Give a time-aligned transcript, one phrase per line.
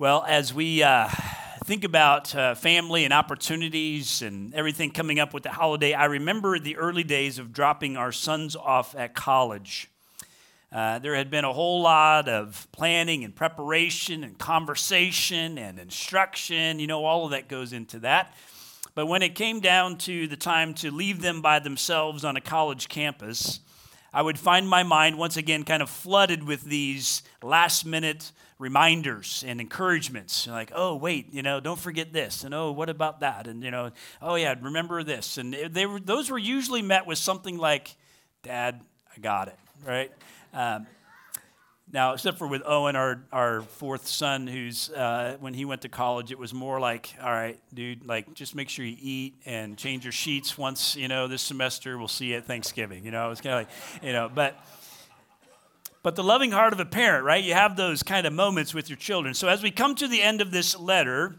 [0.00, 1.08] Well, as we uh,
[1.64, 6.60] think about uh, family and opportunities and everything coming up with the holiday, I remember
[6.60, 9.90] the early days of dropping our sons off at college.
[10.70, 16.78] Uh, there had been a whole lot of planning and preparation and conversation and instruction.
[16.78, 18.36] You know, all of that goes into that.
[18.94, 22.40] But when it came down to the time to leave them by themselves on a
[22.40, 23.58] college campus,
[24.12, 29.44] I would find my mind once again kind of flooded with these last minute reminders
[29.46, 30.46] and encouragements.
[30.46, 33.46] Like oh wait you know don't forget this and oh what about that?
[33.46, 33.90] And you know
[34.22, 35.38] oh yeah remember this.
[35.38, 37.96] And they were those were usually met with something like
[38.42, 38.80] dad
[39.16, 40.12] i got it right?
[40.52, 40.86] Um,
[41.90, 45.88] now, except for with Owen, our, our fourth son, who's, uh, when he went to
[45.88, 49.78] college, it was more like, all right, dude, like, just make sure you eat and
[49.78, 51.96] change your sheets once, you know, this semester.
[51.96, 53.04] We'll see you at Thanksgiving.
[53.04, 54.62] You know, it's kind of like, you know, but,
[56.02, 57.42] but the loving heart of a parent, right?
[57.42, 59.32] You have those kind of moments with your children.
[59.32, 61.36] So as we come to the end of this letter,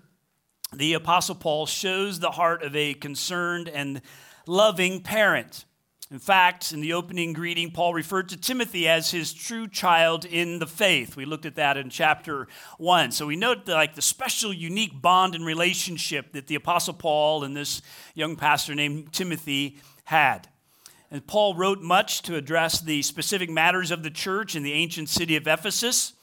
[0.74, 4.02] the Apostle Paul shows the heart of a concerned and
[4.48, 5.66] loving parent.
[6.12, 10.58] In fact, in the opening greeting, Paul referred to Timothy as his true child in
[10.58, 11.16] the faith.
[11.16, 12.48] We looked at that in chapter
[12.80, 13.12] 1.
[13.12, 17.44] So we note the, like the special unique bond and relationship that the apostle Paul
[17.44, 17.84] and this
[18.16, 20.48] young pastor named Timothy had.
[21.12, 25.10] And Paul wrote much to address the specific matters of the church in the ancient
[25.10, 26.14] city of Ephesus,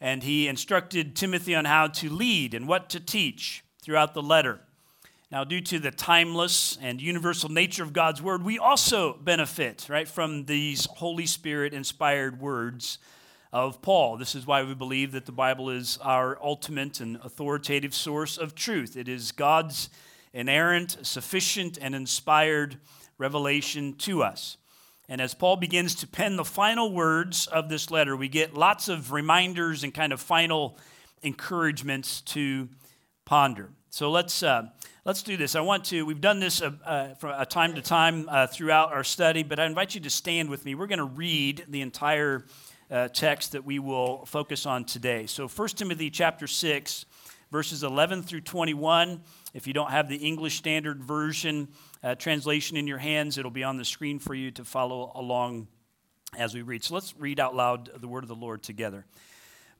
[0.00, 4.60] and he instructed Timothy on how to lead and what to teach throughout the letter.
[5.28, 10.06] Now, due to the timeless and universal nature of God's word, we also benefit, right,
[10.06, 12.98] from these Holy Spirit inspired words
[13.52, 14.18] of Paul.
[14.18, 18.54] This is why we believe that the Bible is our ultimate and authoritative source of
[18.54, 18.96] truth.
[18.96, 19.90] It is God's
[20.32, 22.78] inerrant, sufficient, and inspired
[23.18, 24.58] revelation to us.
[25.08, 28.88] And as Paul begins to pen the final words of this letter, we get lots
[28.88, 30.78] of reminders and kind of final
[31.22, 32.68] encouragements to
[33.24, 33.70] ponder.
[33.90, 34.68] So let's, uh,
[35.06, 35.54] let's do this.
[35.54, 38.92] I want to, we've done this uh, uh, from a time to time uh, throughout
[38.92, 40.74] our study, but I invite you to stand with me.
[40.74, 42.44] We're going to read the entire
[42.90, 45.26] uh, text that we will focus on today.
[45.26, 47.06] So 1 Timothy chapter 6,
[47.52, 49.22] verses 11 through 21.
[49.54, 51.68] If you don't have the English Standard Version
[52.02, 55.68] uh, translation in your hands, it'll be on the screen for you to follow along
[56.36, 56.82] as we read.
[56.82, 59.06] So let's read out loud the word of the Lord together.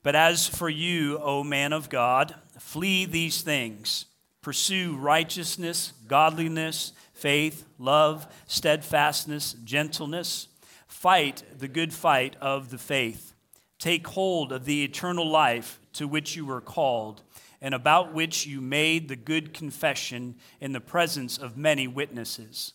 [0.03, 4.05] But as for you, O man of God, flee these things.
[4.47, 10.47] Pursue righteousness, godliness, faith, love, steadfastness, gentleness.
[10.87, 13.33] Fight the good fight of the faith.
[13.77, 17.23] Take hold of the eternal life to which you were called,
[17.61, 22.71] and about which you made the good confession in the presence of many witnesses.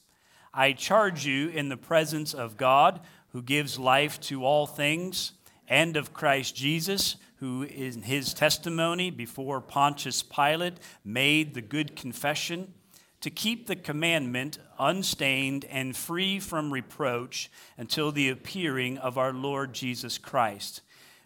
[0.53, 5.33] I charge you in the presence of God, who gives life to all things,
[5.67, 12.73] and of Christ Jesus who in his testimony before Pontius Pilate made the good confession
[13.21, 19.73] to keep the commandment unstained and free from reproach until the appearing of our Lord
[19.73, 20.83] Jesus Christ,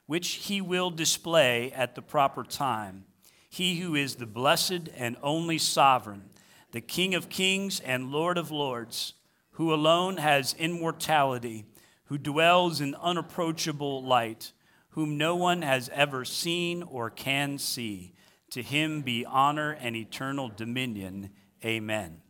[0.07, 3.05] which he will display at the proper time.
[3.51, 6.31] He who is the blessed and only sovereign,
[6.73, 9.13] the King of kings and Lord of lords,
[9.51, 11.67] who alone has immortality,
[12.07, 14.53] who dwells in unapproachable light
[14.97, 18.15] whom no one has ever seen or can see.
[18.51, 21.31] To him be honor and eternal dominion.
[21.63, 22.23] Amen.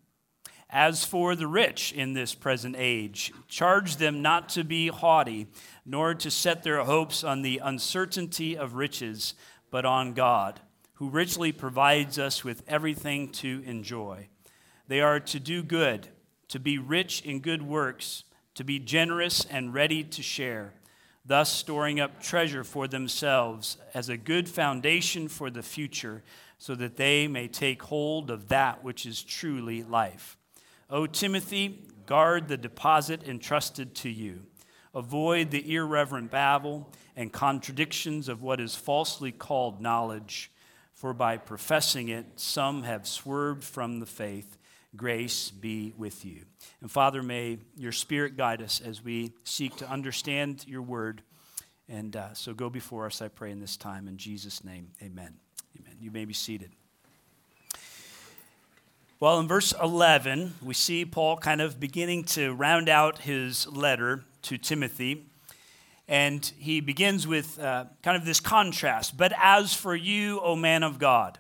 [0.69, 5.47] As for the rich in this present age, charge them not to be haughty,
[5.85, 9.35] nor to set their hopes on the uncertainty of riches,
[9.71, 10.61] but on God,
[10.95, 14.29] who richly provides us with everything to enjoy.
[14.89, 16.09] They are to do good,
[16.49, 18.25] to be rich in good works,
[18.57, 20.75] to be generous and ready to share
[21.27, 26.23] thus storing up treasure for themselves as a good foundation for the future,
[26.59, 30.39] so that they may take hold of that which is truly life.
[30.89, 34.43] O Timothy, guard the deposit entrusted to you.
[34.95, 40.51] Avoid the irreverent babble and contradictions of what is falsely called knowledge,
[40.95, 44.57] for by professing it, some have swerved from the faith.
[44.97, 46.43] Grace be with you.
[46.81, 51.23] And Father, may your Spirit guide us as we seek to understand your word.
[51.89, 54.09] And uh, so go before us, I pray, in this time.
[54.09, 55.35] In Jesus' name, amen.
[55.79, 55.97] Amen.
[56.01, 56.71] You may be seated.
[59.19, 64.25] Well, in verse 11, we see Paul kind of beginning to round out his letter
[64.43, 65.25] to Timothy.
[66.09, 69.17] And he begins with uh, kind of this contrast.
[69.17, 71.39] But as for you, O man of God.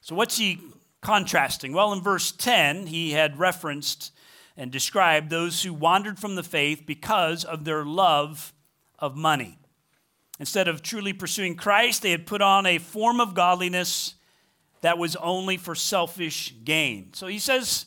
[0.00, 0.60] So, what's he
[1.04, 1.72] contrasting?
[1.72, 4.12] Well, in verse 10, he had referenced
[4.56, 8.52] and described those who wandered from the faith because of their love
[8.98, 9.58] of money.
[10.40, 14.14] Instead of truly pursuing Christ, they had put on a form of godliness
[14.80, 17.12] that was only for selfish gain.
[17.12, 17.86] So he says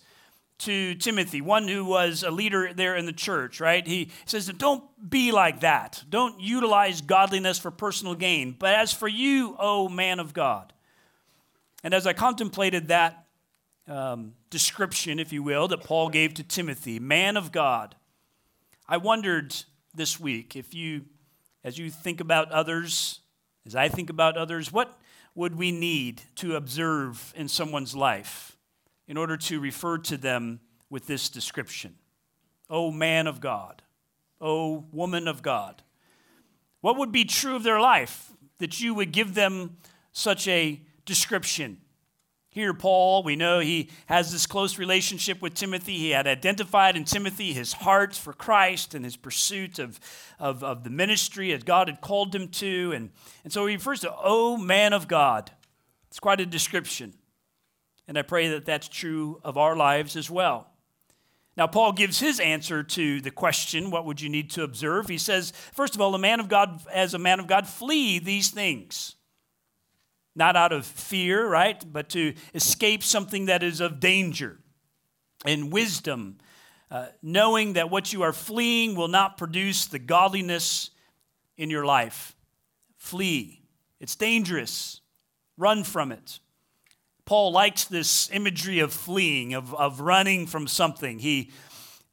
[0.60, 3.86] to Timothy, one who was a leader there in the church, right?
[3.86, 6.04] He says, Don't be like that.
[6.10, 8.56] Don't utilize godliness for personal gain.
[8.58, 10.74] But as for you, O man of God.
[11.88, 13.28] And as I contemplated that
[13.88, 17.96] um, description, if you will, that Paul gave to Timothy, man of God,
[18.90, 19.56] I wondered
[19.96, 21.06] this week if you,
[21.64, 23.22] as you think about others,
[23.66, 25.00] as I think about others, what
[25.34, 28.58] would we need to observe in someone's life?
[29.08, 31.96] in order to refer to them with this description
[32.70, 33.82] O man of God,
[34.42, 35.84] O woman of God.
[36.82, 39.78] What would be true of their life that you would give them
[40.12, 41.80] such a description?
[42.50, 45.98] Here, Paul, we know he has this close relationship with Timothy.
[45.98, 50.00] He had identified in Timothy his heart for Christ and his pursuit of,
[50.40, 52.94] of, of the ministry that God had called him to.
[52.96, 53.12] And,
[53.44, 55.52] and so he refers to, Oh, man of God.
[56.10, 57.14] It's quite a description.
[58.08, 60.68] And I pray that that's true of our lives as well.
[61.58, 65.08] Now, Paul gives his answer to the question, what would you need to observe?
[65.08, 68.20] He says, first of all, a man of God, as a man of God, flee
[68.20, 69.17] these things.
[70.38, 71.84] Not out of fear, right?
[71.92, 74.60] But to escape something that is of danger.
[75.46, 76.38] And wisdom,
[76.92, 80.92] uh, knowing that what you are fleeing will not produce the godliness
[81.58, 82.36] in your life.
[82.98, 83.64] Flee.
[84.00, 85.02] It's dangerous.
[85.58, 86.40] Run from it.
[87.26, 91.20] Paul likes this imagery of fleeing, of, of running from something.
[91.20, 91.52] He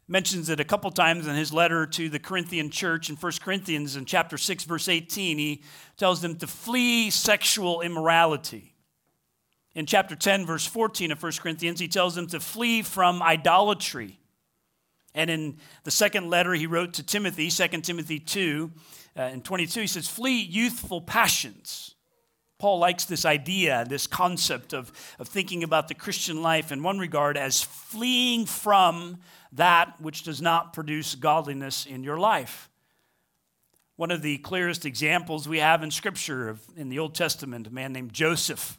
[0.06, 3.96] mentions it a couple times in his letter to the Corinthian church in 1 Corinthians
[3.96, 5.62] in chapter 6 verse 18 he
[5.96, 8.74] tells them to flee sexual immorality.
[9.74, 14.18] In chapter 10 verse 14 of 1 Corinthians he tells them to flee from idolatry.
[15.14, 18.72] And in the second letter he wrote to Timothy, 2 Timothy 2
[19.16, 21.93] uh, and 22 he says flee youthful passions.
[22.64, 26.98] Paul likes this idea, this concept of, of thinking about the Christian life in one
[26.98, 29.18] regard as fleeing from
[29.52, 32.70] that which does not produce godliness in your life.
[33.96, 37.70] One of the clearest examples we have in Scripture of, in the Old Testament, a
[37.70, 38.78] man named Joseph.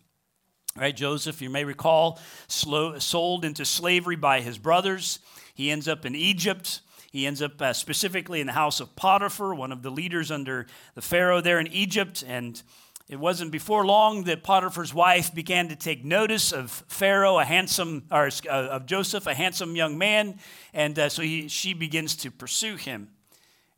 [0.75, 5.19] Right, Joseph, you may recall, slow, sold into slavery by his brothers.
[5.53, 6.81] He ends up in Egypt.
[7.11, 10.65] He ends up uh, specifically in the house of Potiphar, one of the leaders under
[10.95, 12.23] the Pharaoh there in Egypt.
[12.27, 12.63] And
[13.07, 18.06] it wasn't before long that Potiphar's wife began to take notice of Pharaoh, a handsome,
[18.10, 20.40] or uh, of Joseph, a handsome young man,
[20.74, 23.10] and uh, so he, she begins to pursue him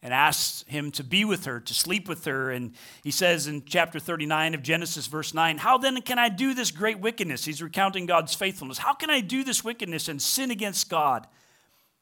[0.01, 2.51] and asks him to be with her, to sleep with her.
[2.51, 6.53] And he says in chapter 39 of Genesis, verse 9, How then can I do
[6.53, 7.43] this great wickedness?
[7.43, 8.77] He's recounting God's faithfulness.
[8.77, 11.27] How can I do this wickedness and sin against God?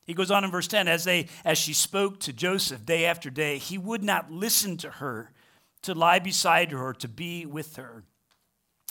[0.06, 3.32] He goes on in verse 10, as, they, as she spoke to Joseph day after
[3.32, 5.32] day, he would not listen to her
[5.86, 8.04] to lie beside her to be with her.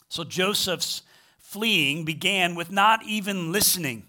[0.09, 1.03] So Joseph's
[1.39, 4.05] fleeing began with not even listening,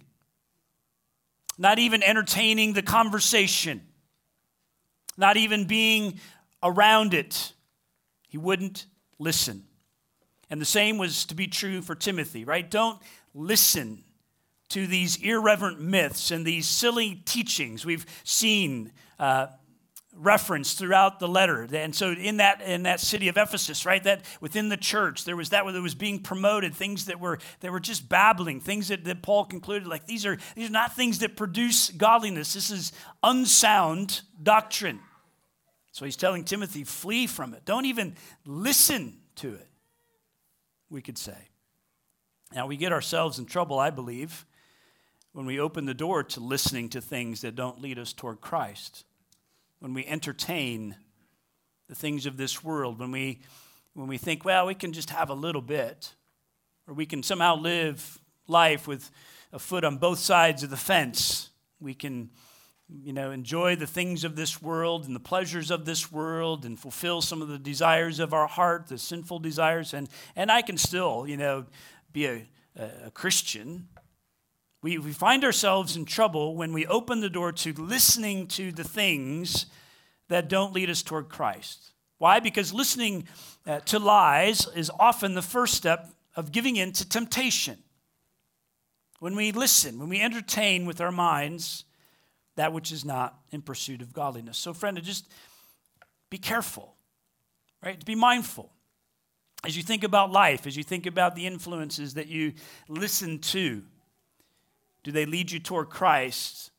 [1.58, 3.82] not even entertaining the conversation,
[5.18, 6.20] not even being
[6.64, 7.54] around it.
[8.28, 8.86] He wouldn't
[9.20, 9.64] listen.
[10.50, 12.70] And the same was to be true for Timothy, right?
[12.70, 13.00] Don't
[13.34, 14.04] listen
[14.70, 17.86] to these irreverent myths and these silly teachings.
[17.86, 19.48] We've seen uh,
[20.18, 21.68] referenced throughout the letter.
[21.72, 25.36] And so in that in that city of Ephesus, right, that within the church, there
[25.36, 29.04] was that that was being promoted, things that were that were just babbling, things that,
[29.06, 32.54] that Paul concluded like these are these are not things that produce godliness.
[32.54, 32.94] This is
[33.24, 35.00] unsound doctrine.
[35.92, 37.64] So he's telling Timothy, flee from it.
[37.64, 39.68] Don't even listen to it,
[40.90, 41.38] we could say.
[42.54, 44.46] Now we get ourselves in trouble, I believe,
[45.32, 49.06] when we open the door to listening to things that don't lead us toward Christ
[49.86, 50.96] when we entertain
[51.90, 53.40] the things of this world, when we,
[53.94, 56.16] when we think, well, we can just have a little bit,
[56.88, 59.12] or we can somehow live life with
[59.54, 61.52] a foot on both sides of the fence.
[61.80, 62.32] We can,
[62.90, 66.80] you know, enjoy the things of this world and the pleasures of this world and
[66.80, 69.94] fulfill some of the desires of our heart, the sinful desires.
[69.94, 71.68] And, and I can still, you know,
[72.12, 73.88] be a, a Christian
[74.86, 78.84] we, we find ourselves in trouble when we open the door to listening to the
[78.84, 79.66] things
[80.30, 81.94] that don't lead us toward Christ.
[82.20, 82.40] Why?
[82.40, 83.28] Because listening
[83.66, 87.80] uh, to lies is often the first step of giving in to temptation.
[89.18, 91.86] When we listen, when we entertain with our minds
[92.56, 94.56] that which is not in pursuit of godliness.
[94.56, 95.28] So, friend, just
[96.30, 96.94] be careful,
[97.84, 98.06] right?
[98.06, 98.72] Be mindful
[99.64, 102.54] as you think about life, as you think about the influences that you
[102.88, 103.82] listen to.
[105.06, 106.72] Do they lead you toward Christ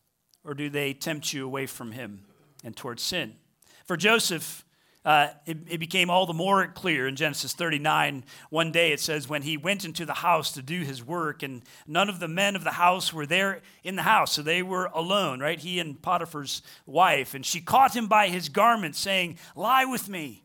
[0.43, 2.25] or do they tempt you away from him
[2.65, 3.37] and toward sin?
[3.85, 4.65] For Joseph,
[5.05, 8.25] uh, it, it, became all the more clear in Genesis 39.
[8.51, 11.63] One day it says, when he went into the house to do his work, and
[11.87, 14.87] none of the men of the house were there in the house, so they were
[14.87, 15.61] alone, right?
[15.61, 17.33] He and Potiphar's wife.
[17.33, 20.43] And she caught him by his garment, saying, Lie with me.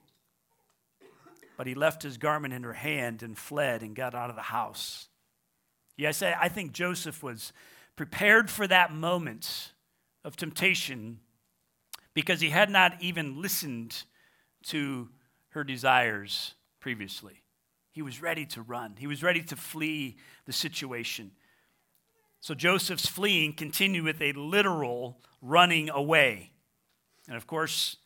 [1.58, 4.44] But he left his garment in her hand and fled and got out of the
[4.44, 5.08] house.
[5.98, 7.54] Yes, I think Joseph was
[8.02, 9.74] prepared for that moment
[10.24, 11.20] of temptation
[12.16, 14.06] because he had not even listened
[14.64, 15.08] to
[15.50, 17.44] her desires previously.
[17.92, 20.18] He was ready to run, he was ready to flee
[20.48, 21.30] the situation.
[22.40, 26.54] So Joseph's fleeing continued with a literal running away.
[27.28, 27.98] And of course,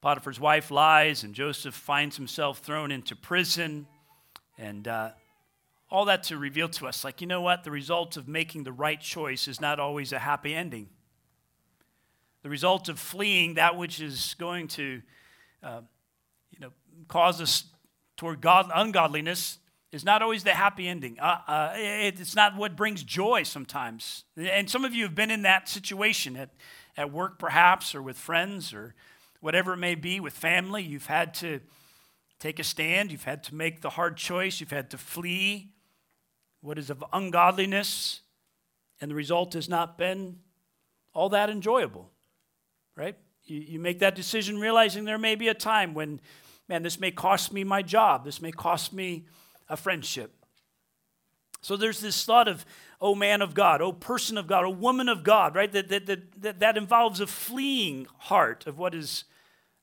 [0.00, 3.86] Potiphar's wife lies, and Joseph finds himself thrown into prison.
[4.56, 5.10] And uh,
[5.90, 7.64] all that to reveal to us, like, you know what?
[7.64, 10.88] The result of making the right choice is not always a happy ending.
[12.42, 15.02] The result of fleeing that which is going to
[15.62, 15.80] uh,
[16.50, 16.70] you know,
[17.08, 17.64] cause us
[18.16, 19.58] toward God, ungodliness
[19.92, 21.18] is not always the happy ending.
[21.18, 24.24] Uh, uh, it, it's not what brings joy sometimes.
[24.36, 26.50] And some of you have been in that situation at,
[26.96, 28.94] at work, perhaps, or with friends, or
[29.40, 30.82] whatever it may be, with family.
[30.82, 31.60] You've had to
[32.38, 35.72] take a stand, you've had to make the hard choice, you've had to flee
[36.60, 38.20] what is of ungodliness,
[39.00, 40.38] and the result has not been
[41.14, 42.10] all that enjoyable,
[42.96, 43.16] right?
[43.44, 46.20] You, you make that decision realizing there may be a time when,
[46.68, 49.26] man, this may cost me my job, this may cost me
[49.68, 50.32] a friendship.
[51.62, 52.64] So there's this thought of,
[53.00, 55.70] oh man of God, oh person of God, oh woman of God, right?
[55.72, 56.06] That, that,
[56.40, 59.24] that, that involves a fleeing heart of what is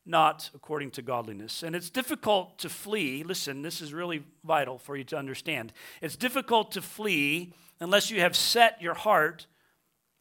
[0.07, 1.63] not according to godliness.
[1.63, 3.23] And it's difficult to flee.
[3.23, 5.73] Listen, this is really vital for you to understand.
[6.01, 9.47] It's difficult to flee unless you have set your heart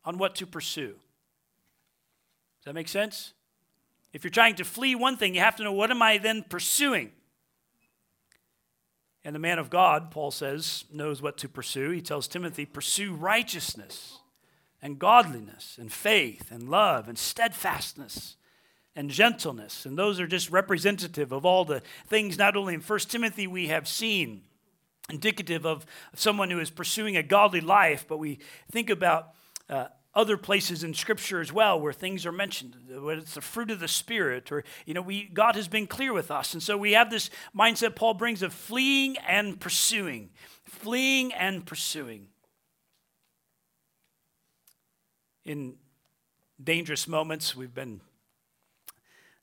[0.05, 0.95] on what to pursue.
[2.59, 3.33] Does that make sense?
[4.13, 6.45] If you're trying to flee one thing, you have to know what am I then
[6.49, 7.13] pursuing?
[9.25, 11.91] And the man of God, Paul says, knows what to pursue.
[11.91, 14.21] He tells Timothy, pursue righteousness
[14.81, 18.37] and godliness and faith and love and steadfastness
[18.97, 19.85] and gentleness.
[19.85, 23.69] And those are just representative of all the things, not only in 1 Timothy, we
[23.69, 24.43] have seen,
[25.11, 25.85] indicative of
[26.15, 28.39] someone who is pursuing a godly life, but we
[28.73, 29.35] think about
[29.69, 33.71] uh, other places in scripture as well where things are mentioned whether it's the fruit
[33.71, 36.75] of the spirit or you know we god has been clear with us and so
[36.75, 40.31] we have this mindset paul brings of fleeing and pursuing
[40.65, 42.29] fleeing and pursuing
[45.45, 45.75] in
[46.65, 48.01] dangerous moments we've been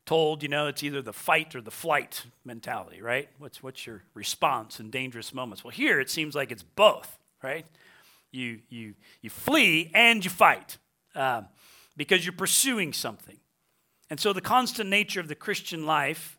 [0.06, 4.04] told you know it's either the fight or the flight mentality right what's what's your
[4.14, 7.66] response in dangerous moments well here it seems like it's both right
[8.34, 10.78] you, you, you flee and you fight
[11.16, 11.46] um,
[11.96, 13.38] because you're pursuing something.
[14.10, 16.38] And so, the constant nature of the Christian life,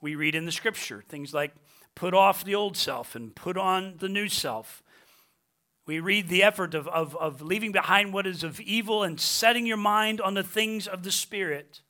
[0.00, 1.52] we read in the scripture things like
[1.94, 4.82] put off the old self and put on the new self.
[5.86, 9.66] We read the effort of, of, of leaving behind what is of evil and setting
[9.66, 11.80] your mind on the things of the Spirit.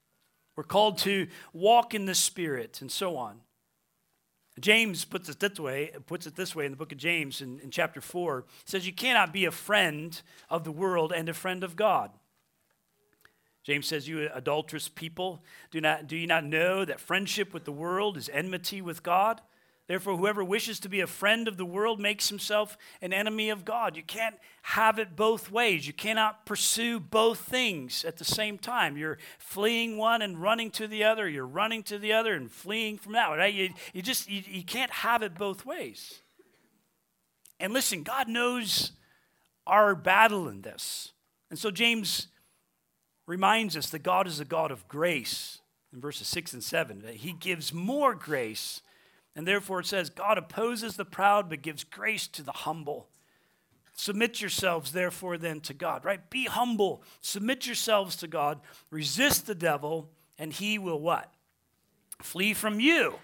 [0.56, 3.40] We're called to walk in the Spirit and so on.
[4.58, 7.60] James puts it this way, puts it this way in the book of James in,
[7.60, 8.44] in chapter 4.
[8.64, 12.10] He says, You cannot be a friend of the world and a friend of God.
[13.64, 17.72] James says, You adulterous people, do, not, do you not know that friendship with the
[17.72, 19.42] world is enmity with God?
[19.88, 23.64] Therefore, whoever wishes to be a friend of the world makes himself an enemy of
[23.64, 23.96] God.
[23.96, 25.86] You can't have it both ways.
[25.86, 28.96] You cannot pursue both things at the same time.
[28.96, 31.28] You're fleeing one and running to the other.
[31.28, 33.28] You're running to the other and fleeing from that.
[33.28, 33.54] Right?
[33.54, 36.20] You, you just you, you can't have it both ways.
[37.60, 38.90] And listen, God knows
[39.68, 41.12] our battle in this.
[41.48, 42.26] And so James
[43.26, 45.60] reminds us that God is a God of grace
[45.92, 48.82] in verses 6 and 7, that he gives more grace
[49.36, 53.06] and therefore it says, God opposes the proud but gives grace to the humble.
[53.94, 56.28] Submit yourselves, therefore, then to God, right?
[56.30, 57.02] Be humble.
[57.20, 58.60] Submit yourselves to God.
[58.90, 61.32] Resist the devil, and he will what?
[62.22, 63.14] Flee from you.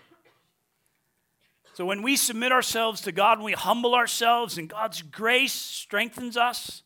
[1.75, 6.37] So when we submit ourselves to God, when we humble ourselves, and God's grace strengthens
[6.37, 6.83] us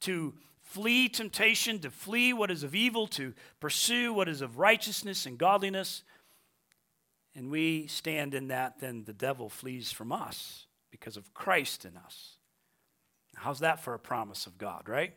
[0.00, 5.26] to flee temptation, to flee what is of evil, to pursue what is of righteousness
[5.26, 6.02] and godliness,
[7.34, 11.96] and we stand in that, then the devil flees from us because of Christ in
[11.96, 12.36] us.
[13.36, 15.14] How's that for a promise of God, right?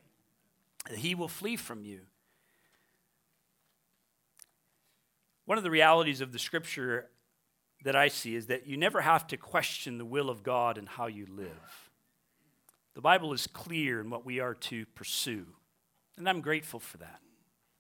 [0.93, 2.01] He will flee from you.
[5.45, 7.09] One of the realities of the scripture
[7.83, 10.87] that I see is that you never have to question the will of God and
[10.87, 11.89] how you live.
[12.93, 15.47] The Bible is clear in what we are to pursue,
[16.15, 17.19] and I'm grateful for that.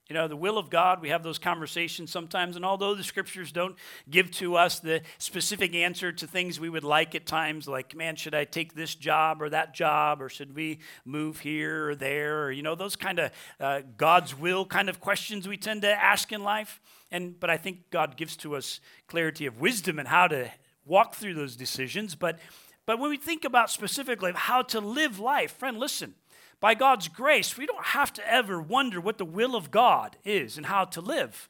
[0.09, 3.53] You know, the will of God, we have those conversations sometimes, and although the scriptures
[3.53, 3.77] don't
[4.09, 8.17] give to us the specific answer to things we would like at times, like, man,
[8.17, 12.43] should I take this job or that job, or should we move here or there,
[12.43, 13.31] or, you know, those kind of
[13.61, 16.81] uh, God's will kind of questions we tend to ask in life.
[17.09, 20.51] And, but I think God gives to us clarity of wisdom and how to
[20.85, 22.13] walk through those decisions.
[22.13, 22.39] But,
[22.85, 26.15] but when we think about specifically how to live life, friend, listen,
[26.63, 30.55] by God's grace, we don't have to ever wonder what the will of God is
[30.55, 31.49] and how to live.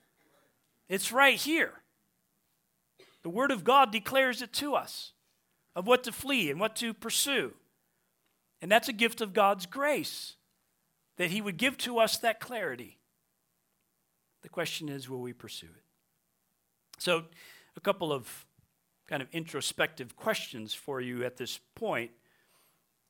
[0.90, 1.84] It's right here.
[3.22, 5.12] The Word of God declares it to us
[5.76, 7.54] of what to flee and what to pursue.
[8.60, 10.36] And that's a gift of God's grace
[11.18, 12.98] that He would give to us that clarity.
[14.42, 15.84] The question is, will we pursue it?
[16.98, 17.26] So,
[17.78, 18.48] a couple of
[19.08, 22.10] kind of introspective questions for you at this point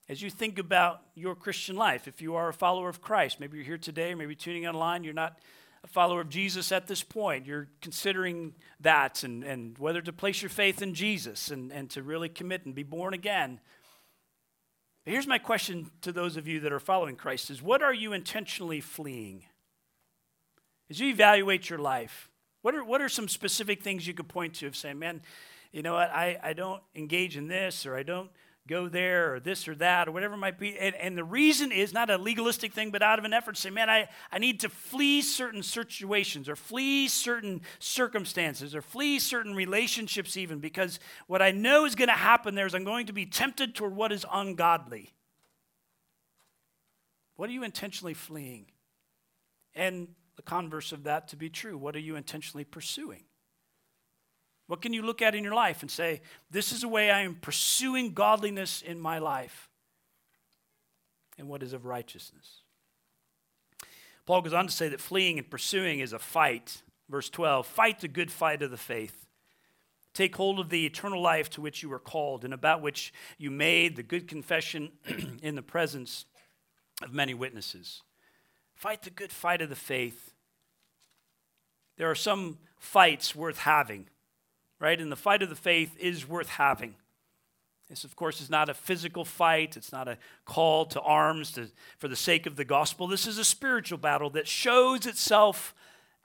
[0.09, 3.57] as you think about your Christian life, if you are a follower of Christ, maybe
[3.57, 5.39] you're here today, maybe tuning online, you're not
[5.83, 10.41] a follower of Jesus at this point, you're considering that and, and whether to place
[10.41, 13.59] your faith in Jesus and, and to really commit and be born again.
[15.03, 17.93] But here's my question to those of you that are following Christ is what are
[17.93, 19.43] you intentionally fleeing?
[20.89, 22.29] As you evaluate your life,
[22.61, 25.21] what are, what are some specific things you could point to of saying, man,
[25.71, 28.29] you know what, I, I don't engage in this or I don't
[28.67, 30.77] go there or this or that or whatever it might be.
[30.77, 33.61] And, and, the reason is not a legalistic thing, but out of an effort to
[33.61, 39.19] say, man, I, I need to flee certain situations or flee certain circumstances or flee
[39.19, 43.07] certain relationships, even because what I know is going to happen there is I'm going
[43.07, 45.11] to be tempted toward what is ungodly.
[47.35, 48.67] What are you intentionally fleeing?
[49.75, 53.23] And the converse of that to be true, what are you intentionally pursuing?
[54.67, 57.21] What can you look at in your life and say, this is the way I
[57.21, 59.69] am pursuing godliness in my life?
[61.37, 62.61] And what is of righteousness?
[64.25, 66.81] Paul goes on to say that fleeing and pursuing is a fight.
[67.09, 69.25] Verse 12 Fight the good fight of the faith.
[70.13, 73.49] Take hold of the eternal life to which you were called and about which you
[73.49, 74.91] made the good confession
[75.41, 76.25] in the presence
[77.01, 78.03] of many witnesses.
[78.75, 80.33] Fight the good fight of the faith.
[81.97, 84.07] There are some fights worth having
[84.83, 84.99] right?
[84.99, 86.95] And the fight of the faith is worth having.
[87.89, 89.77] This, of course, is not a physical fight.
[89.77, 93.07] It's not a call to arms to, for the sake of the gospel.
[93.07, 95.73] This is a spiritual battle that shows itself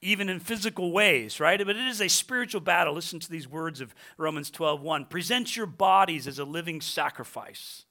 [0.00, 1.64] even in physical ways, right?
[1.64, 2.94] But it is a spiritual battle.
[2.94, 5.04] Listen to these words of Romans 12 1.
[5.04, 7.84] Present your bodies as a living sacrifice,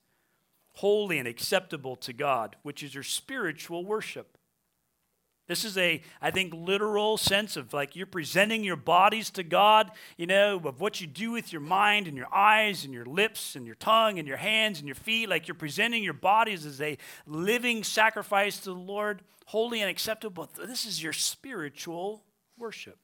[0.74, 4.37] holy and acceptable to God, which is your spiritual worship.
[5.48, 9.92] This is a, I think, literal sense of like you're presenting your bodies to God,
[10.18, 13.56] you know, of what you do with your mind and your eyes and your lips
[13.56, 15.30] and your tongue and your hands and your feet.
[15.30, 20.50] Like you're presenting your bodies as a living sacrifice to the Lord, holy and acceptable.
[20.58, 22.24] This is your spiritual
[22.58, 22.98] worship.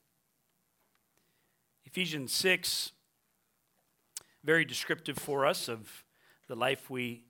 [1.86, 2.92] Ephesians 6,
[4.44, 6.04] very descriptive for us of
[6.50, 7.24] the life we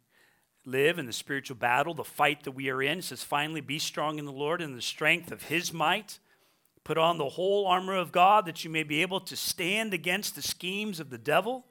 [0.65, 2.99] live in the spiritual battle, the fight that we are in.
[2.99, 6.19] It says, finally, be strong in the Lord and the strength of his might.
[6.83, 10.35] Put on the whole armor of God that you may be able to stand against
[10.35, 11.65] the schemes of the devil.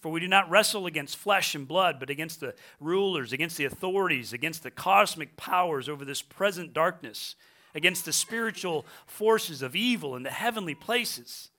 [0.00, 3.66] For we do not wrestle against flesh and blood, but against the rulers, against the
[3.66, 7.34] authorities, against the cosmic powers over this present darkness,
[7.74, 11.50] against the spiritual forces of evil in the heavenly places.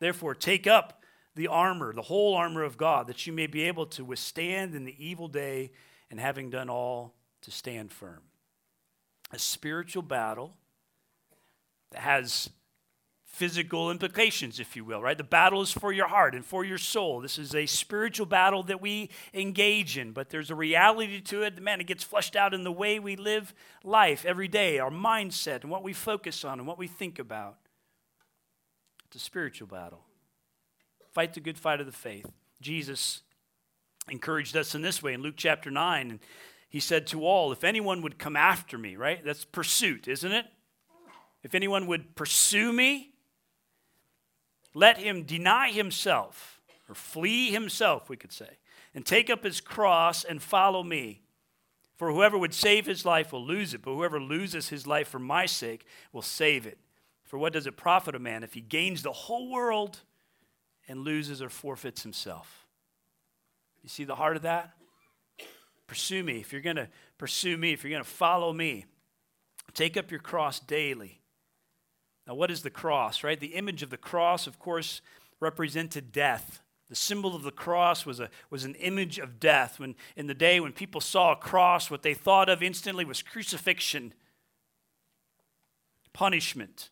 [0.00, 1.02] Therefore, take up
[1.34, 4.84] the armor, the whole armor of God, that you may be able to withstand in
[4.84, 5.70] the evil day
[6.10, 8.20] and having done all to stand firm.
[9.32, 10.54] A spiritual battle
[11.90, 12.50] that has
[13.24, 15.16] physical implications, if you will, right?
[15.16, 17.20] The battle is for your heart and for your soul.
[17.20, 21.62] This is a spiritual battle that we engage in, but there's a reality to it.
[21.62, 25.62] Man, it gets fleshed out in the way we live life every day, our mindset,
[25.62, 27.58] and what we focus on and what we think about.
[29.06, 30.00] It's a spiritual battle.
[31.12, 32.26] Fight the good fight of the faith.
[32.60, 33.22] Jesus
[34.10, 36.10] encouraged us in this way in Luke chapter 9.
[36.10, 36.20] And
[36.68, 39.24] he said to all, If anyone would come after me, right?
[39.24, 40.46] That's pursuit, isn't it?
[41.42, 43.12] If anyone would pursue me,
[44.74, 48.58] let him deny himself, or flee himself, we could say,
[48.94, 51.22] and take up his cross and follow me.
[51.96, 55.18] For whoever would save his life will lose it, but whoever loses his life for
[55.18, 56.78] my sake will save it.
[57.24, 60.00] For what does it profit a man if he gains the whole world
[60.86, 62.67] and loses or forfeits himself?
[63.82, 64.72] You see the heart of that?
[65.86, 66.38] Pursue me.
[66.38, 68.84] If you're going to pursue me, if you're going to follow me,
[69.74, 71.20] take up your cross daily.
[72.26, 73.40] Now, what is the cross, right?
[73.40, 75.00] The image of the cross, of course,
[75.40, 76.60] represented death.
[76.88, 79.78] The symbol of the cross was, a, was an image of death.
[79.78, 83.22] When, in the day when people saw a cross, what they thought of instantly was
[83.22, 84.12] crucifixion.
[86.12, 86.90] punishment.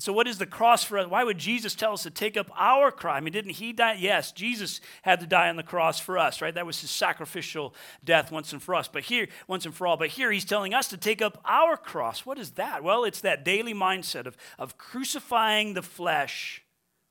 [0.00, 1.06] And so, what is the cross for us?
[1.08, 3.16] Why would Jesus tell us to take up our crime?
[3.16, 3.98] I mean, didn't he die?
[4.00, 6.54] Yes, Jesus had to die on the cross for us, right?
[6.54, 8.88] That was his sacrificial death once and for us.
[8.88, 9.98] But here, once and for all.
[9.98, 12.24] But here, he's telling us to take up our cross.
[12.24, 12.82] What is that?
[12.82, 16.62] Well, it's that daily mindset of, of crucifying the flesh,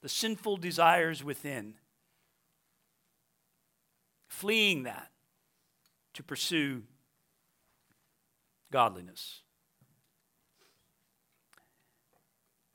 [0.01, 1.75] the sinful desires within,
[4.27, 5.11] fleeing that
[6.15, 6.81] to pursue
[8.71, 9.43] godliness.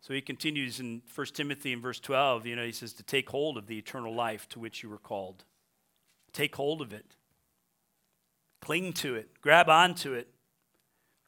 [0.06, 3.30] So he continues in 1 Timothy in verse 12, you know, he says to take
[3.30, 5.44] hold of the eternal life to which you were called.
[6.34, 7.16] Take hold of it.
[8.60, 9.40] Cling to it.
[9.40, 10.28] Grab onto it.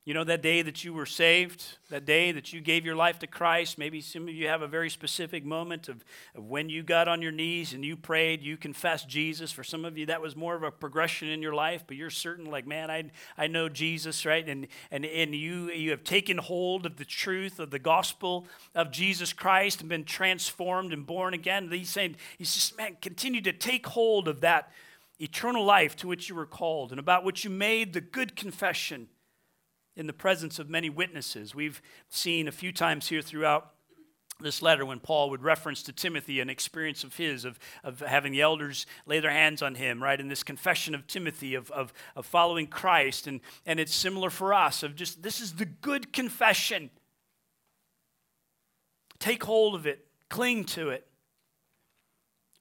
[0.06, 3.18] You know, that day that you were saved, that day that you gave your life
[3.18, 6.04] to Christ, maybe some of you have a very specific moment of,
[6.36, 9.50] of when you got on your knees and you prayed, you confessed Jesus.
[9.50, 12.08] For some of you, that was more of a progression in your life, but you're
[12.08, 14.48] certain, like, man, I, I know Jesus, right?
[14.48, 18.92] And, and, and you, you have taken hold of the truth of the gospel of
[18.92, 21.68] Jesus Christ and been transformed and born again.
[21.68, 24.70] He's saying, he's just, man, continue to take hold of that
[25.18, 29.08] eternal life to which you were called and about which you made the good confession
[29.96, 31.54] in the presence of many witnesses.
[31.54, 33.72] We've seen a few times here throughout
[34.38, 38.32] this letter when Paul would reference to Timothy an experience of his, of, of having
[38.32, 40.20] the elders lay their hands on him, right?
[40.20, 43.26] In this confession of Timothy, of, of, of following Christ.
[43.26, 46.90] And, and it's similar for us, of just this is the good confession.
[49.18, 51.06] Take hold of it, cling to it.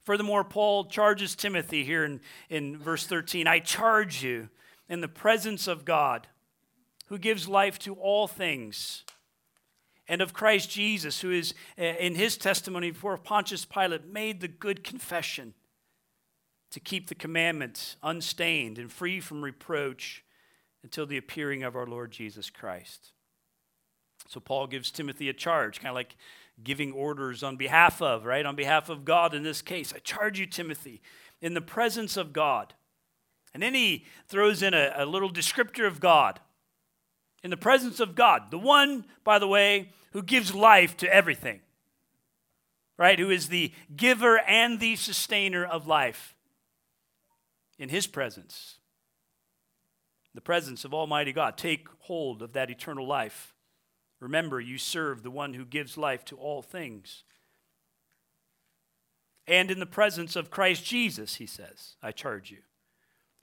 [0.06, 4.50] Furthermore, Paul charges Timothy here in, in verse 13 I charge you
[4.88, 6.28] in the presence of God
[7.06, 9.04] who gives life to all things,
[10.08, 14.48] and of Christ Jesus, who is, eh, in his testimony before Pontius Pilate, made the
[14.48, 15.54] good confession
[16.72, 20.24] to keep the commandments unstained and free from reproach
[20.84, 23.14] until the appearing of our Lord Jesus Christ.
[24.28, 26.16] So Paul gives Timothy a charge, kind of like
[26.64, 28.46] giving orders on behalf of, right?
[28.46, 29.94] On behalf of God in this case.
[29.94, 31.02] I charge you, Timothy,
[31.42, 32.74] in the presence of God.
[33.54, 36.40] And then he throws in a, a little descriptor of God
[37.46, 41.60] in the presence of God, the one, by the way, who gives life to everything,
[42.98, 43.20] right?
[43.20, 46.34] Who is the giver and the sustainer of life.
[47.78, 48.80] In his presence,
[50.34, 53.54] the presence of Almighty God, take hold of that eternal life.
[54.20, 57.26] Remember, you serve the one who gives life to all things.
[59.46, 62.64] And in the presence of Christ Jesus, he says, I charge you,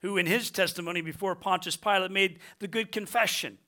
[0.00, 3.58] who in his testimony before Pontius Pilate made the good confession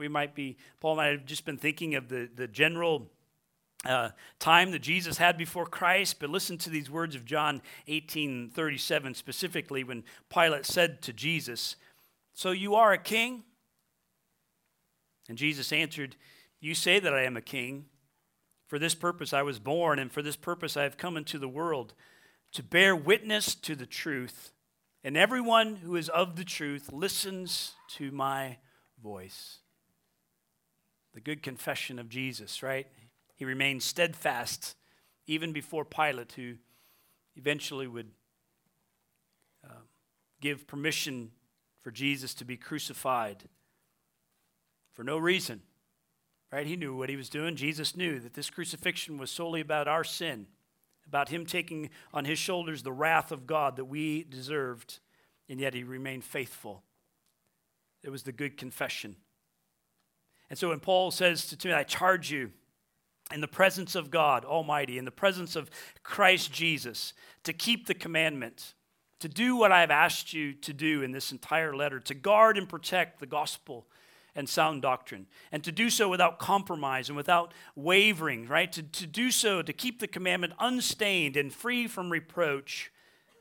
[0.00, 3.08] we might be, Paul might have just been thinking of the, the general
[3.84, 8.50] uh, time that Jesus had before Christ, but listen to these words of John 18
[8.50, 11.76] 37 specifically when Pilate said to Jesus,
[12.34, 13.44] So you are a king?
[15.28, 16.16] And Jesus answered,
[16.60, 17.86] You say that I am a king.
[18.66, 21.48] For this purpose I was born, and for this purpose I have come into the
[21.48, 21.94] world,
[22.52, 24.52] to bear witness to the truth.
[25.02, 28.58] And everyone who is of the truth listens to my
[29.02, 29.59] voice
[31.14, 32.86] the good confession of Jesus, right?
[33.36, 34.76] He remained steadfast
[35.26, 36.54] even before Pilate, who
[37.36, 38.10] eventually would
[39.64, 39.82] uh,
[40.40, 41.30] give permission
[41.82, 43.44] for Jesus to be crucified
[44.92, 45.62] for no reason.
[46.52, 46.66] Right?
[46.66, 47.54] He knew what he was doing.
[47.54, 50.48] Jesus knew that this crucifixion was solely about our sin,
[51.06, 54.98] about him taking on his shoulders the wrath of God that we deserved,
[55.48, 56.82] and yet he remained faithful.
[58.02, 59.16] It was the good confession.
[60.50, 62.50] And so when Paul says to Timothy, I charge you
[63.32, 65.70] in the presence of God Almighty, in the presence of
[66.02, 68.74] Christ Jesus, to keep the commandment,
[69.20, 72.58] to do what I have asked you to do in this entire letter, to guard
[72.58, 73.86] and protect the gospel
[74.34, 78.70] and sound doctrine, and to do so without compromise and without wavering, right?
[78.72, 82.92] To, to do so, to keep the commandment unstained and free from reproach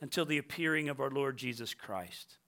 [0.02, 2.38] until the appearing of our Lord Jesus Christ.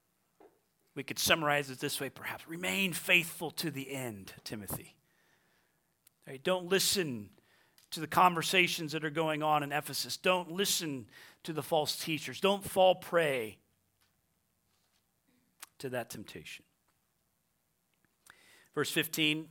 [0.95, 4.95] We could summarize it this way, perhaps remain faithful to the end, Timothy.
[6.27, 6.43] Right?
[6.43, 7.29] Don't listen
[7.91, 10.17] to the conversations that are going on in Ephesus.
[10.17, 11.07] Don't listen
[11.43, 12.39] to the false teachers.
[12.39, 13.57] Don't fall prey
[15.79, 16.65] to that temptation.
[18.73, 19.47] Verse 15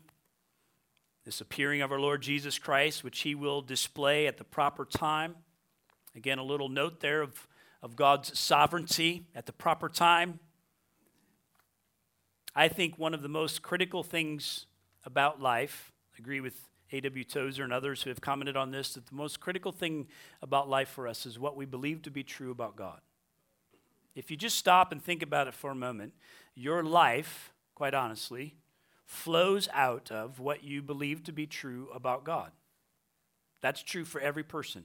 [1.25, 5.37] this appearing of our Lord Jesus Christ, which he will display at the proper time.
[6.17, 7.47] Again, a little note there of,
[7.83, 10.41] of God's sovereignty at the proper time.
[12.55, 14.67] I think one of the most critical things
[15.05, 17.25] about life, I agree with A.W.
[17.25, 20.09] Tozer and others who have commented on this, that the most critical thing
[20.43, 23.01] about life for us is what we believe to be true about God.
[24.15, 26.15] If you just stop and think about it for a moment,
[26.55, 28.57] your life, quite honestly,
[29.07, 32.51] flows out of what you believe to be true about God.
[33.61, 34.85] That's true for every person,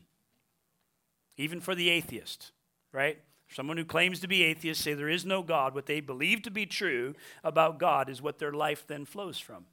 [1.38, 2.52] even for the atheist,
[2.92, 3.20] right?
[3.50, 5.76] Someone who claims to be atheist say there is no God.
[5.76, 9.66] What they believe to be true about God is what their life then flows from.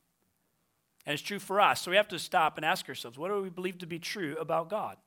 [1.04, 1.82] And it's true for us.
[1.82, 4.36] So we have to stop and ask ourselves what do we believe to be true
[4.38, 4.98] about God?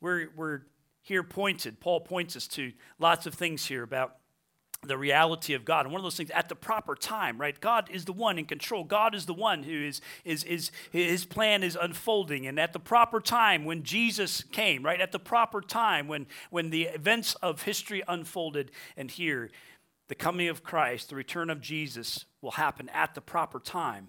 [0.00, 0.60] We're, we're
[1.02, 4.16] here pointed, Paul points us to lots of things here about
[4.86, 5.86] the reality of God.
[5.86, 7.58] And one of those things at the proper time, right?
[7.60, 8.84] God is the one in control.
[8.84, 12.46] God is the one who is, is, is his plan is unfolding.
[12.46, 15.00] And at the proper time, when Jesus came, right?
[15.00, 19.50] At the proper time, when, when the events of history unfolded, and here,
[20.08, 24.08] the coming of Christ, the return of Jesus will happen at the proper time,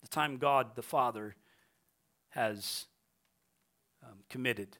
[0.00, 1.34] the time God the Father
[2.30, 2.86] has
[4.02, 4.78] um, committed.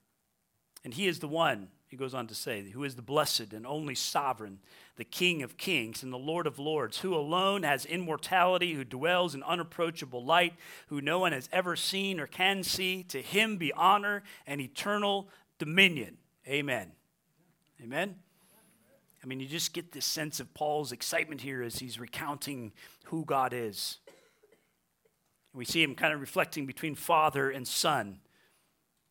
[0.84, 3.64] And he is the one he goes on to say, who is the blessed and
[3.64, 4.58] only sovereign,
[4.96, 9.32] the King of kings and the Lord of lords, who alone has immortality, who dwells
[9.32, 10.54] in unapproachable light,
[10.88, 13.04] who no one has ever seen or can see.
[13.04, 15.28] To him be honor and eternal
[15.58, 16.16] dominion.
[16.48, 16.90] Amen.
[17.80, 18.16] Amen.
[19.22, 22.72] I mean, you just get this sense of Paul's excitement here as he's recounting
[23.04, 23.98] who God is.
[25.52, 28.18] We see him kind of reflecting between father and son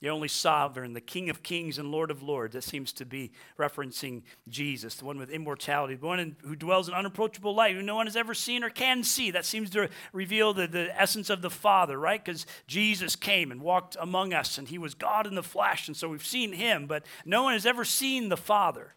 [0.04, 2.56] the only sovereign, the King of kings and Lord of lords.
[2.56, 6.94] That seems to be referencing Jesus, the one with immortality, the one who dwells in
[6.94, 9.32] unapproachable light, who no one has ever seen or can see.
[9.32, 12.22] That seems to reveal the, the essence of the Father, right?
[12.22, 15.96] Because Jesus came and walked among us, and he was God in the flesh, and
[15.96, 18.96] so we've seen him, but no one has ever seen the Father.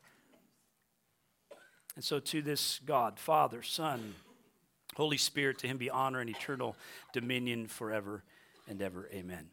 [1.94, 4.16] And so to this God, Father, Son,
[4.96, 6.74] Holy Spirit, to him be honor and eternal
[7.12, 8.24] dominion forever
[8.66, 9.08] and ever.
[9.12, 9.50] Amen.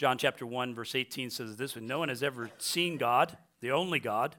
[0.00, 4.00] John chapter 1, verse 18 says this No one has ever seen God, the only
[4.00, 4.34] God,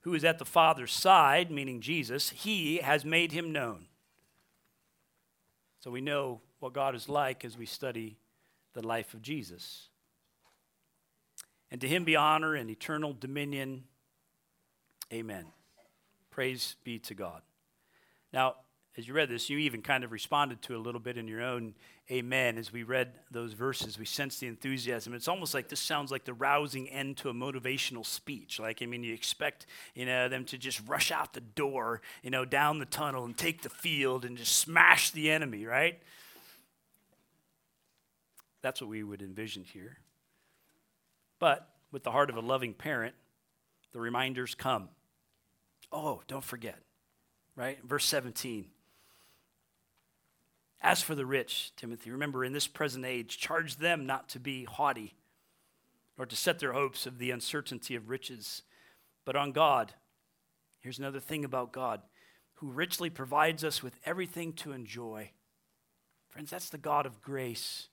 [0.00, 2.30] who is at the Father's side, meaning Jesus.
[2.30, 3.84] He has made him known.
[5.80, 8.16] So we know what God is like as we study
[8.72, 9.90] the life of Jesus.
[11.70, 13.84] And to him be honor and eternal dominion.
[15.12, 15.44] Amen.
[16.30, 17.42] Praise be to God.
[18.32, 18.54] Now,
[18.96, 21.42] as you read this, you even kind of responded to a little bit in your
[21.42, 21.74] own
[22.12, 23.98] amen as we read those verses.
[23.98, 25.14] We sense the enthusiasm.
[25.14, 28.60] It's almost like this sounds like the rousing end to a motivational speech.
[28.60, 32.30] Like, I mean, you expect, you know, them to just rush out the door, you
[32.30, 36.00] know, down the tunnel and take the field and just smash the enemy, right?
[38.62, 39.98] That's what we would envision here.
[41.40, 43.14] But with the heart of a loving parent,
[43.92, 44.88] the reminders come.
[45.90, 46.78] Oh, don't forget,
[47.56, 47.78] right?
[47.84, 48.66] Verse 17.
[50.84, 54.64] As for the rich, Timothy, remember in this present age, charge them not to be
[54.64, 55.14] haughty
[56.18, 58.60] or to set their hopes of the uncertainty of riches,
[59.24, 59.94] but on God.
[60.80, 62.02] Here's another thing about God,
[62.56, 65.30] who richly provides us with everything to enjoy.
[66.28, 67.88] Friends, that's the God of grace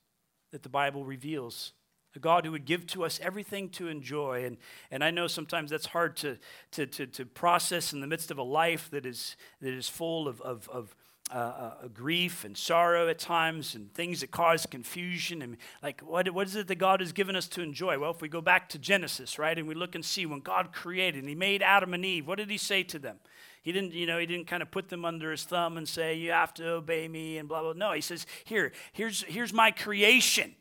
[0.51, 1.71] that the Bible reveals.
[2.15, 4.45] A God who would give to us everything to enjoy.
[4.45, 4.57] And,
[4.89, 6.37] and I know sometimes that's hard to,
[6.71, 10.27] to, to, to process in the midst of a life that is, that is full
[10.27, 10.95] of, of, of
[11.33, 15.41] uh, uh, grief and sorrow at times and things that cause confusion.
[15.41, 17.97] And like, what, what is it that God has given us to enjoy?
[17.97, 20.73] Well, if we go back to Genesis, right, and we look and see when God
[20.73, 23.17] created and He made Adam and Eve, what did He say to them?
[23.61, 26.15] He didn't, you know, he didn't kind of put them under his thumb and say,
[26.15, 27.73] you have to obey me and blah, blah.
[27.73, 30.55] No, he says, here, here's, here's my creation,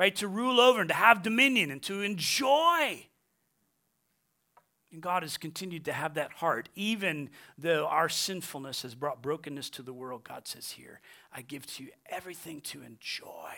[0.00, 0.16] right?
[0.16, 3.06] To rule over and to have dominion and to enjoy.
[4.90, 6.70] And God has continued to have that heart.
[6.74, 11.66] Even though our sinfulness has brought brokenness to the world, God says here, I give
[11.74, 13.52] to you everything to enjoy.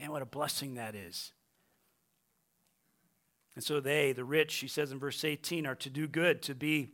[0.00, 1.30] Man, what a blessing that is.
[3.54, 6.54] And so they, the rich, he says in verse 18, are to do good, to
[6.56, 6.88] be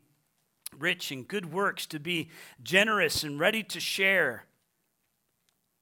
[0.78, 2.28] rich in good works, to be
[2.62, 4.44] generous and ready to share,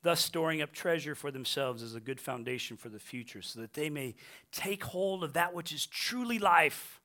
[0.04, 3.74] thus storing up treasure for themselves as a good foundation for the future, so that
[3.74, 4.14] they may
[4.52, 7.00] take hold of that which is truly life.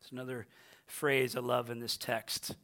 [0.00, 0.48] It's another
[0.86, 2.56] phrase I love in this text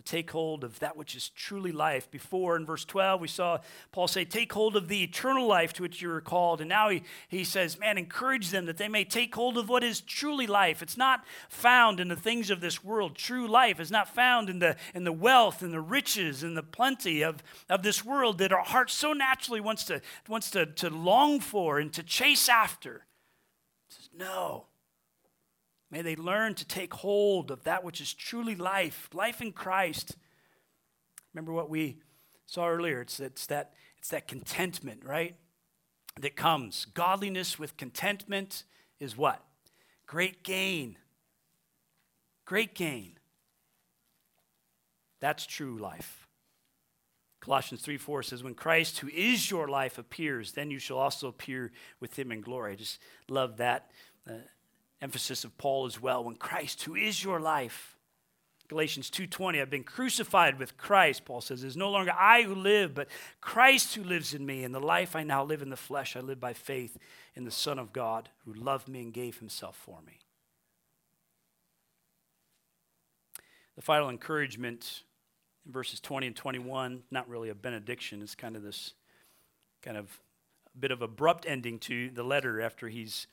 [0.00, 2.10] to take hold of that which is truly life.
[2.10, 3.58] Before in verse 12, we saw
[3.92, 6.60] Paul say, Take hold of the eternal life to which you were called.
[6.60, 9.84] And now he, he says, Man, encourage them that they may take hold of what
[9.84, 10.82] is truly life.
[10.82, 13.14] It's not found in the things of this world.
[13.14, 16.62] True life is not found in the, in the wealth and the riches and the
[16.62, 20.88] plenty of, of this world that our heart so naturally wants to, wants to, to
[20.88, 23.04] long for and to chase after.
[23.88, 24.66] Says, no.
[25.90, 30.16] May they learn to take hold of that which is truly life, life in Christ.
[31.34, 31.98] Remember what we
[32.46, 33.00] saw earlier.
[33.00, 35.34] It's, it's, that, it's that contentment, right?
[36.20, 36.86] That comes.
[36.94, 38.64] Godliness with contentment
[39.00, 39.42] is what?
[40.06, 40.96] Great gain.
[42.44, 43.12] Great gain.
[45.20, 46.26] That's true life.
[47.40, 51.28] Colossians 3 4 says, When Christ, who is your life, appears, then you shall also
[51.28, 52.72] appear with him in glory.
[52.72, 52.98] I just
[53.28, 53.90] love that
[54.28, 54.34] uh,
[55.00, 56.24] emphasis of Paul as well.
[56.24, 57.96] When Christ, who is your life,
[58.70, 62.54] Galatians 2:20 I've been crucified with Christ Paul says it is no longer I who
[62.54, 63.08] live but
[63.40, 66.20] Christ who lives in me and the life I now live in the flesh I
[66.20, 66.96] live by faith
[67.34, 70.20] in the son of God who loved me and gave himself for me.
[73.74, 75.02] The final encouragement
[75.66, 78.94] in verses 20 and 21 not really a benediction it's kind of this
[79.82, 80.20] kind of
[80.78, 83.26] bit of abrupt ending to the letter after he's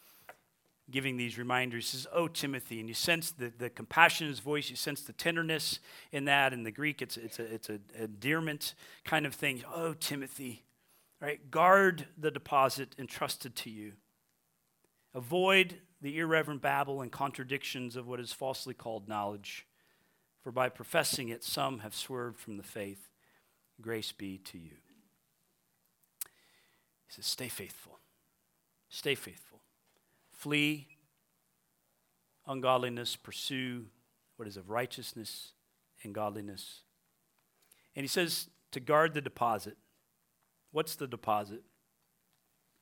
[0.89, 1.91] giving these reminders.
[1.91, 2.80] He says, Oh, Timothy.
[2.80, 5.80] And you sense the, the compassion in his voice, you sense the tenderness
[6.12, 6.54] in that.
[6.54, 8.73] In the Greek, it's, it's, a, it's a endearment
[9.04, 9.63] kind of thing.
[9.73, 10.63] Oh, Timothy.
[11.19, 11.50] Right?
[11.50, 13.93] Guard the deposit entrusted to you.
[15.13, 19.65] Avoid the irreverent babble and contradictions of what is falsely called knowledge.
[20.43, 23.10] For by professing it, some have swerved from the faith.
[23.82, 24.71] Grace be to you.
[27.08, 28.00] He says, Stay faithful.
[28.89, 29.47] Stay faithful.
[30.38, 30.88] Flee
[32.45, 33.88] ungodliness, pursue
[34.38, 35.54] what is of righteousness
[36.04, 36.82] and godliness.
[37.95, 39.78] And he says to guard the deposit.
[40.71, 41.63] What's the deposit?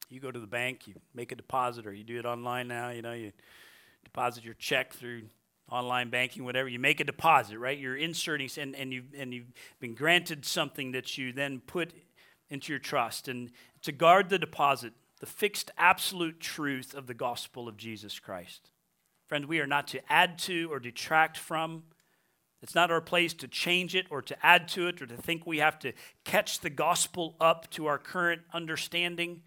[0.09, 2.89] You go to the bank, you make a deposit, or you do it online now,
[2.89, 3.31] you know, you
[4.03, 5.23] deposit your check through
[5.71, 6.67] online banking, whatever.
[6.67, 7.77] You make a deposit, right?
[7.77, 11.93] You're inserting, and, and, you've, and you've been granted something that you then put
[12.49, 13.29] into your trust.
[13.29, 18.71] And to guard the deposit, the fixed absolute truth of the gospel of Jesus Christ.
[19.28, 21.84] Friend, we are not to add to or detract from.
[22.62, 25.45] It's not our place to change it or to add to it or to think
[25.45, 29.41] we have to catch the gospel up to our current understanding.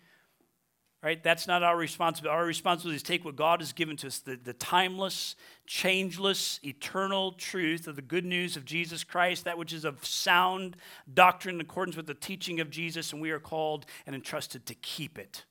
[1.00, 1.22] Right?
[1.22, 2.36] That's not our responsibility.
[2.36, 6.58] Our responsibility is to take what God has given to us, the, the timeless, changeless,
[6.64, 10.76] eternal truth of the good news of Jesus Christ, that which is of sound
[11.12, 14.74] doctrine in accordance with the teaching of Jesus, and we are called and entrusted to
[14.74, 15.44] keep it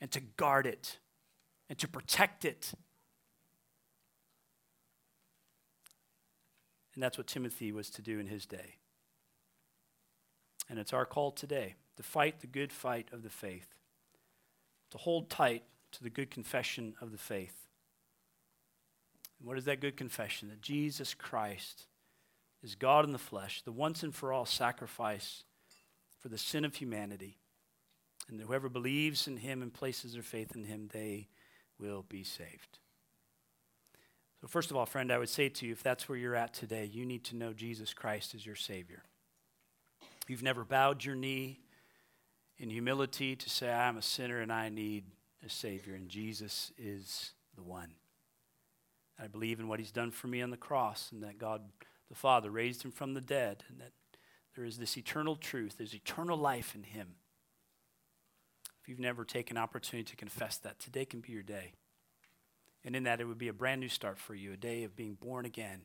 [0.00, 0.98] and to guard it
[1.68, 2.72] and to protect it.
[6.94, 8.76] And that's what Timothy was to do in his day.
[10.68, 13.74] And it's our call today to fight the good fight of the faith,
[14.90, 17.66] to hold tight to the good confession of the faith.
[19.38, 20.48] And what is that good confession?
[20.48, 21.86] That Jesus Christ
[22.62, 25.44] is God in the flesh, the once and for all sacrifice
[26.18, 27.39] for the sin of humanity
[28.30, 31.28] and whoever believes in him and places their faith in him, they
[31.78, 32.78] will be saved.
[34.40, 36.54] So, first of all, friend, I would say to you if that's where you're at
[36.54, 39.02] today, you need to know Jesus Christ as your Savior.
[40.28, 41.60] You've never bowed your knee
[42.58, 45.04] in humility to say, I'm a sinner and I need
[45.44, 47.92] a Savior, and Jesus is the one.
[49.22, 51.62] I believe in what He's done for me on the cross, and that God
[52.08, 53.92] the Father raised Him from the dead, and that
[54.54, 57.16] there is this eternal truth, there's eternal life in Him
[58.90, 61.72] you've never taken opportunity to confess that, today can be your day.
[62.84, 64.96] And in that, it would be a brand new start for you, a day of
[64.96, 65.82] being born again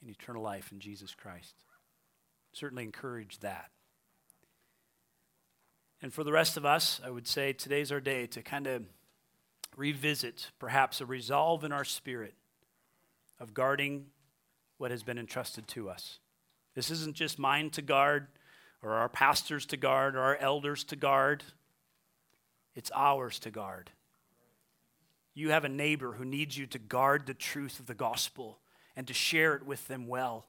[0.00, 1.54] in eternal life in Jesus Christ.
[2.52, 3.70] Certainly encourage that.
[6.00, 8.84] And for the rest of us, I would say today's our day to kind of
[9.76, 12.34] revisit perhaps a resolve in our spirit
[13.40, 14.06] of guarding
[14.78, 16.20] what has been entrusted to us.
[16.74, 18.28] This isn't just mine to guard,
[18.82, 21.42] or our pastors to guard, or our elders to guard.
[22.76, 23.90] It's ours to guard.
[25.34, 28.58] You have a neighbor who needs you to guard the truth of the gospel
[28.94, 30.46] and to share it with them well.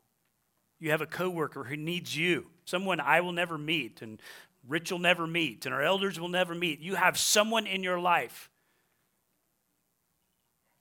[0.79, 4.21] You have a coworker who needs you, someone I will never meet and
[4.67, 6.81] Rich will never meet and our elders will never meet.
[6.81, 8.49] You have someone in your life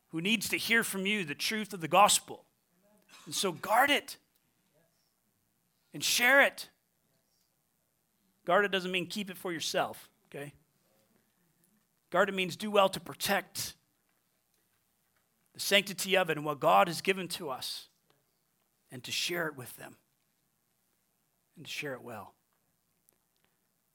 [0.08, 2.44] who needs to hear from you the truth of the gospel.
[3.24, 4.16] And so guard it
[5.94, 6.68] and share it.
[8.44, 10.52] Guard it doesn't mean keep it for yourself, okay?
[12.16, 13.74] Guard it means do well to protect
[15.52, 17.88] the sanctity of it and what God has given to us
[18.90, 19.96] and to share it with them
[21.58, 22.32] and to share it well.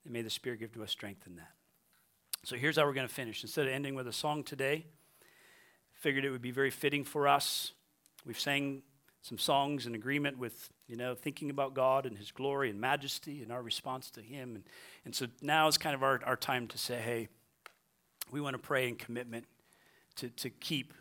[0.03, 1.49] And may the Spirit give to us strength in that.
[2.43, 3.41] So here's how we're going to finish.
[3.41, 4.85] Instead of ending with a song today,
[5.91, 7.71] figured it would be very fitting for us.
[8.23, 8.83] We've sang
[9.23, 13.41] some songs in agreement with, you know, thinking about God and His glory and majesty
[13.41, 14.57] and our response to Him.
[14.57, 14.63] And,
[15.05, 17.27] and so now is kind of our, our time to say, hey,
[18.31, 19.45] we want to pray in commitment
[20.15, 20.93] to, to keep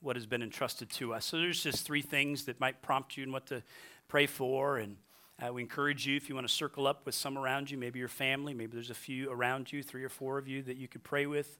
[0.00, 1.26] what has been entrusted to us.
[1.26, 3.62] So there's just three things that might prompt you and what to
[4.08, 4.78] pray for.
[4.78, 4.96] And
[5.40, 7.98] uh, we encourage you if you want to circle up with some around you, maybe
[7.98, 10.88] your family, maybe there's a few around you, three or four of you that you
[10.88, 11.58] could pray with.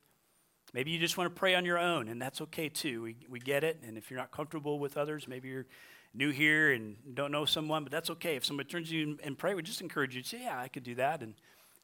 [0.75, 3.03] Maybe you just want to pray on your own, and that's okay too.
[3.03, 3.83] We, we get it.
[3.87, 5.67] And if you're not comfortable with others, maybe you're
[6.15, 8.37] new here and don't know someone, but that's okay.
[8.37, 10.69] If somebody turns to you and pray, we just encourage you to say, yeah, I
[10.69, 11.23] could do that.
[11.23, 11.35] And,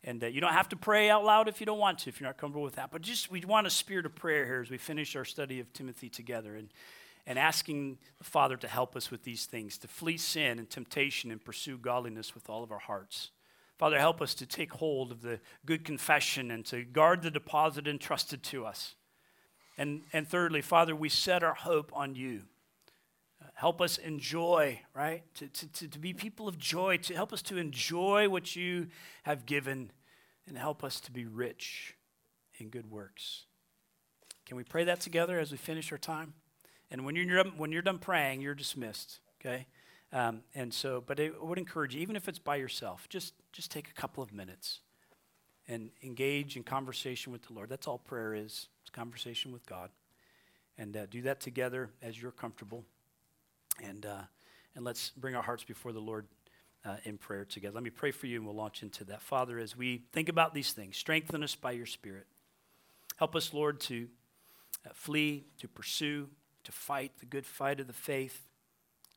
[0.04, 2.20] and uh, you don't have to pray out loud if you don't want to, if
[2.20, 2.90] you're not comfortable with that.
[2.90, 5.72] But just we want a spirit of prayer here as we finish our study of
[5.72, 6.68] Timothy together and,
[7.26, 11.30] and asking the Father to help us with these things, to flee sin and temptation
[11.30, 13.30] and pursue godliness with all of our hearts.
[13.76, 17.86] Father, help us to take hold of the good confession and to guard the deposit
[17.86, 18.94] entrusted to us.
[19.76, 22.42] And, and thirdly, Father, we set our hope on you.
[23.58, 25.24] Help us enjoy, right?
[25.34, 28.86] To, to, to, to be people of joy, to help us to enjoy what you
[29.24, 29.90] have given,
[30.46, 31.96] and help us to be rich
[32.60, 33.46] in good works.
[34.46, 36.34] Can we pray that together as we finish our time?
[36.88, 39.66] And when you're, when you're done praying, you're dismissed, okay?
[40.12, 43.72] Um, and so, but I would encourage you, even if it's by yourself, just, just
[43.72, 44.82] take a couple of minutes
[45.66, 47.70] and engage in conversation with the Lord.
[47.70, 48.68] That's all prayer is.
[48.82, 49.90] It's conversation with God.
[50.78, 52.84] And uh, do that together as you're comfortable.
[53.82, 54.22] And, uh,
[54.74, 56.26] and let's bring our hearts before the Lord
[56.84, 57.74] uh, in prayer together.
[57.74, 59.22] Let me pray for you and we'll launch into that.
[59.22, 62.26] Father, as we think about these things, strengthen us by your Spirit.
[63.16, 64.08] Help us, Lord, to
[64.86, 66.28] uh, flee, to pursue,
[66.64, 68.48] to fight the good fight of the faith.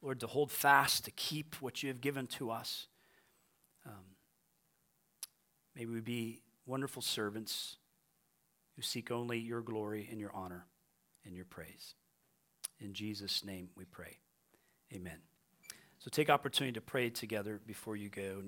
[0.01, 2.87] Lord, to hold fast, to keep what you have given to us.
[3.85, 4.15] Um,
[5.75, 7.75] may we be wonderful servants
[8.75, 10.65] who seek only your glory and your honor
[11.25, 11.93] and your praise.
[12.79, 14.17] In Jesus' name we pray.
[15.01, 15.17] Amen.
[15.97, 18.43] So take opportunity to pray together before you go.